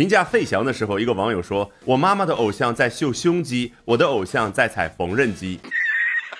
[0.00, 5.60] 评价费翔的时候，一个网友说：“我妈妈的偶像在秀胸肌，我的偶像在踩缝纫机。”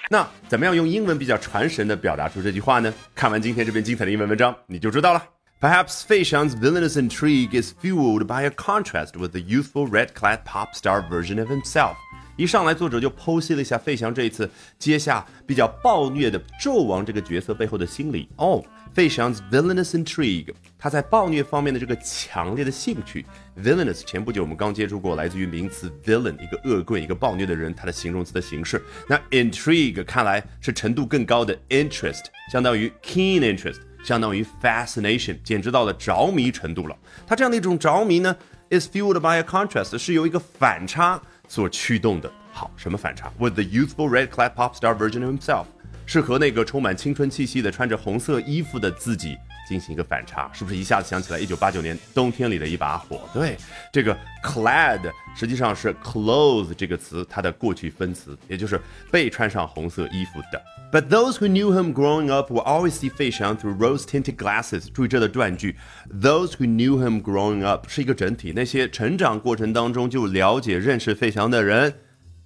[0.08, 2.91] 那怎么样用英文比较传神的表达出这句话呢？
[3.15, 5.23] 看完今天这篇精彩的英文文章，你就知道了。
[5.60, 11.06] Perhaps Fei Xiang's villainous intrigue is fueled by a contrast with the youthful red-clad pop star
[11.06, 11.96] version of himself.
[12.38, 18.27] 一上来，作者就剖析了一下费翔这一次接下比较暴虐的纣王这个角色背后的心理。
[18.36, 23.24] 哦，费翔 's villainous intrigue，他在暴虐方面的这个强烈的兴趣。
[23.56, 28.83] villainous 前不久我们刚接触过，来自于名词 villain，一个恶棍，一个暴虐的人，它的形容词的形式。
[29.09, 36.97] 那 intrigue 看来是程度更高的 interest，相当于 keen interest，相当于 fascination，简直到了着迷程度了。
[37.27, 38.36] 他这样的一种着迷呢
[38.70, 41.20] ，is fueled by a contrast，是由一个反差。
[41.48, 42.30] 所驱动的。
[42.52, 45.64] 好，什么反差？With the youthful red-clad pop star version of himself，
[46.10, 49.38] 是和那个充满青春气息的穿着红色衣服的自己
[49.69, 53.20] 进行一个反差，是不是一下子想起来一九八九年冬天里的一把火？
[53.33, 53.56] 对，
[53.92, 54.98] 这个 clad
[55.36, 58.81] 实际上是 clothes 这个词它的过去分词，也就是
[59.12, 60.61] 被穿上红色衣服的。
[60.91, 64.88] But those who knew him growing up will always see Fei Xiang through rose-tinted glasses。
[64.92, 65.77] 注意这的断句
[66.12, 71.94] ，those who knew him growing up 是一个整体，那些成长过程当中就了解认识费翔的人。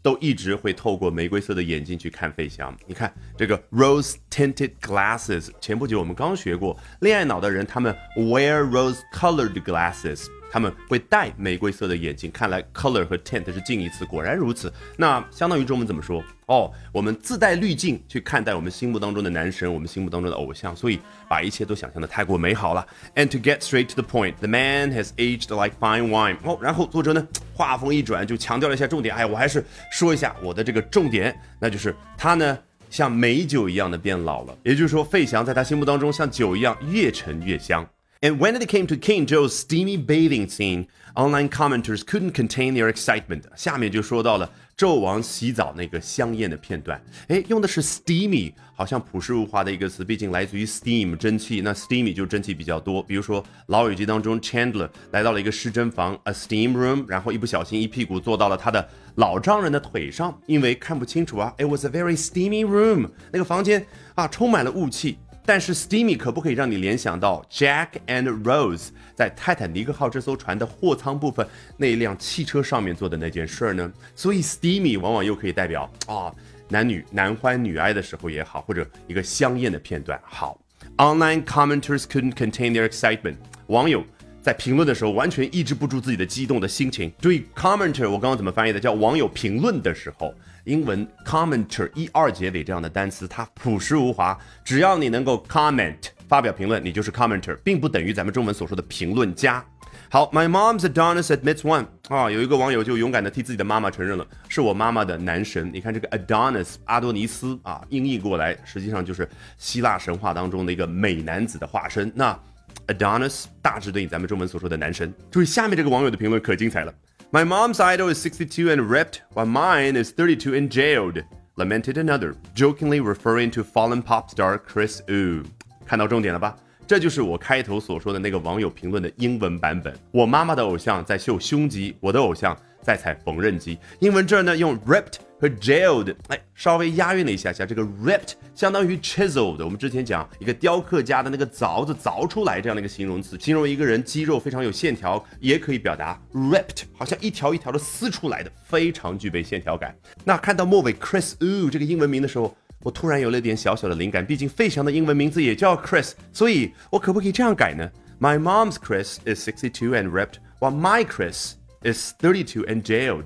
[0.05, 2.77] 都一直会透过玫瑰色的眼睛去看费翔。
[2.87, 10.27] 你看这个 rose tinted glasses，前不久我们刚学过，恋爱脑的人他们 wear rose colored glasses。
[10.53, 14.73] 他们会戴玫瑰色的眼镜，看来 color 和 tint 是近义词，果然如此。
[14.97, 16.23] 那相当于中文怎么说？
[16.47, 22.87] 哦，我们自带滤镜去看待我们心目当中的男神，我们心目当中的偶像，所以把一切都想象的太过美好了。
[23.17, 26.37] And to get straight to the point, the man has aged like fine wine。
[26.45, 29.15] 哦，然后作者呢话锋一转，就强调了一下重点。
[29.15, 32.59] 哎，我还是说一下我的这个重点，那就是他呢
[32.91, 37.89] 像美酒一样的变老了，也就是说费翔在他心目当中像酒一样越陈越香。
[38.25, 43.42] And when it came to King Joe's steamy bathing scene, online commenters couldn't contain their excitement.
[43.55, 46.98] 下面就说到了纣王洗澡那个香艳的片段。
[47.28, 53.02] 哎，用的是 steamy，好像朴实无华的一个词，毕竟来自于 steam 蒸汽，那 steamy 就蒸汽比较多。
[53.02, 61.52] 比如说《老友记》当中，Chandler 来到了一个湿蒸房 a steam room，然后一不小心一屁股坐到了他的老丈人的腿上，因为看不清楚啊。
[61.58, 65.18] It was a very steamy room，那个房间啊充满了雾气。
[65.47, 71.47] 但是 steamy 可不可以让你联想到 Jack and Rose 在泰坦尼克号这艘船的货舱部分
[71.77, 73.93] 那一辆汽车上面做的那件事儿呢？
[74.17, 76.33] 所以 steamy 往往又可以代表啊
[76.69, 80.19] 男女男欢女爱的时候也好，或者一个香艳的片段。
[80.25, 80.59] 好
[80.97, 84.03] ，online commenters couldn't contain their excitement，网友
[84.45, 87.11] 在评论的时候完全抑制不住自己的激动的心情。
[87.19, 88.79] 注意 commenter 我刚刚怎么翻译的？
[88.79, 90.35] 叫网友评论的时候。
[90.65, 94.39] 英文 commenter 一二结尾这样的单词，它朴实无华。
[94.63, 95.97] 只要你能够 comment
[96.29, 99.65] 发表评论，你就是 commenter，并不等于咱们中文所说的评论家。
[100.11, 105.71] 好，My mom's Adonis admits one 啊，有一个网友就勇敢的替自己的妈妈承认了，是我妈妈的男神。
[105.73, 109.27] 你看这个 Adonis 阿多尼斯啊，音译过来实际上就是
[109.57, 112.13] 希腊神话当中的一个美男子的化身。
[112.15, 112.39] 那
[112.88, 115.14] Adonis 大致对应咱们中文所说的男神。
[115.30, 116.94] 注意下面这个网友的评论可精彩了。
[117.32, 121.23] My mom's idol is 62 and ripped, while mine is 32 and jailed,
[121.55, 125.44] lamented another, jokingly referring to fallen pop star Chris Wu.
[125.86, 126.55] 看到重点了吧？
[126.88, 129.94] 这就是我开头所说的那个网友评论的英文版本。
[130.10, 133.78] 我妈妈的偶像在秀胸肌，我的偶像 在踩缝纫机。
[134.00, 137.64] 英文这儿呢用 ripped 和 jailed，哎，稍微押韵了一下下。
[137.64, 149.96] 这个 ripped 相当于 chiseled，我们之前讲一个雕刻家的那个凿子凿出来这样的一个形容词，形容一个人肌肉非常有线条，也可以表达 ripped，好像一条一条的撕出来的，非常具备线条感。
[150.22, 157.90] 那看到末尾 Chris Wu 这个英文名的时候，我突然有了点小小的灵感，毕竟费翔的英文名字也叫 Chris，所以我可不可以这样改呢
[158.20, 161.52] ？My mom's Chris is sixty-two and ripped, 而 my Chris
[161.83, 163.25] is thirty-two and jailed。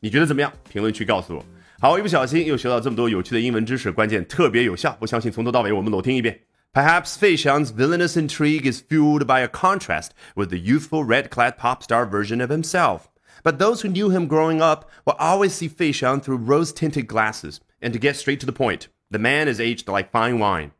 [0.00, 0.52] 你觉得怎么样？
[0.70, 1.44] 评论区告诉我。
[1.80, 4.96] 好，一不小心又学到这么多有趣的英文知识，关键特别有效。
[5.00, 6.40] 不相信，从头到尾我们裸听一遍。
[6.72, 12.06] Perhaps Fei Xiang's villainous intrigue is fueled by a contrast with the youthful red-clad pop star
[12.06, 13.08] version of himself.
[13.42, 17.60] But those who knew him growing up will always see Fei Xiang through rose-tinted glasses.
[17.82, 20.72] And to get straight to the point, the man is aged like fine wine.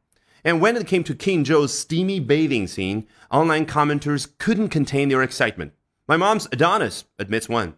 [0.45, 5.23] And when it came to King Joe's steamy bathing scene, online commenters couldn't contain their
[5.23, 5.73] excitement.
[6.07, 7.75] My mom's Adonis, admits one.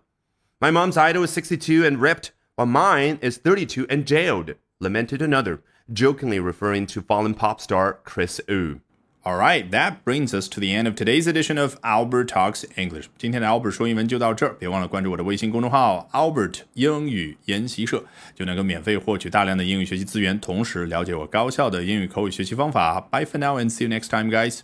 [0.60, 5.60] My mom's idol is 62 and ripped, while mine is 32 and jailed, lamented another,
[5.92, 8.80] jokingly referring to fallen pop star Chris Wu.
[9.24, 13.08] Alright, that brings us to the end of today's edition of Albert Talks English.
[13.16, 18.02] 今天的 Albert 说英文就到这儿，别忘了关注我的微信公众号 Albert 英语研习社，
[18.34, 23.00] 就能够免费获取大量的英语学习资源，同时了解我高效的英语口语学习方法。
[23.00, 24.62] Bye for now and see you next time, guys.